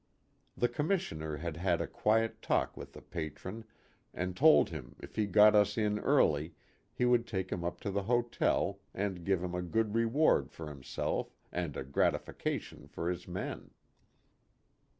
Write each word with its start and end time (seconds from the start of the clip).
The 0.57 0.67
Commissioner 0.67 1.37
had 1.37 1.57
had 1.57 1.79
a 1.79 1.85
quiet 1.85 2.41
talk 2.41 2.75
with 2.75 2.93
the 2.93 3.03
Patron 3.03 3.65
and 4.15 4.35
told 4.35 4.69
him 4.71 4.95
if 4.99 5.15
he 5.15 5.27
got 5.27 5.53
us 5.53 5.77
in 5.77 5.99
early 5.99 6.55
he 6.91 7.05
would 7.05 7.27
take 7.27 7.51
him 7.51 7.63
up 7.63 7.79
to 7.81 7.91
the 7.91 8.01
hotel 8.01 8.79
and 8.95 9.23
give 9.23 9.43
him 9.43 9.53
a 9.53 9.61
good 9.61 9.93
reward 9.93 10.49
for 10.51 10.69
himself 10.69 11.35
and 11.51 11.77
a" 11.77 11.83
gratification" 11.83 12.87
for 12.91 13.11
his 13.11 13.27
men. 13.27 13.69